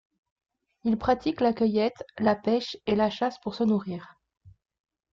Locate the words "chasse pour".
3.11-3.53